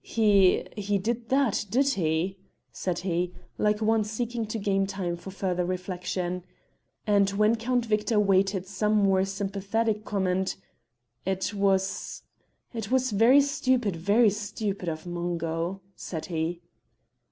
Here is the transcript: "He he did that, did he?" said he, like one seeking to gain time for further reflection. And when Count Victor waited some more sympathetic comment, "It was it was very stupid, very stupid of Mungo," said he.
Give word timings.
"He 0.03 0.65
he 0.75 0.97
did 0.97 1.29
that, 1.29 1.63
did 1.69 1.89
he?" 1.89 2.39
said 2.71 2.97
he, 2.97 3.35
like 3.59 3.83
one 3.83 4.03
seeking 4.03 4.47
to 4.47 4.57
gain 4.57 4.87
time 4.87 5.15
for 5.15 5.29
further 5.29 5.63
reflection. 5.63 6.43
And 7.05 7.29
when 7.29 7.55
Count 7.55 7.85
Victor 7.85 8.19
waited 8.19 8.65
some 8.65 8.93
more 8.93 9.25
sympathetic 9.25 10.03
comment, 10.03 10.55
"It 11.23 11.53
was 11.53 12.23
it 12.73 12.89
was 12.89 13.11
very 13.11 13.41
stupid, 13.41 13.95
very 13.95 14.31
stupid 14.31 14.89
of 14.89 15.05
Mungo," 15.05 15.81
said 15.95 16.25
he. 16.25 16.63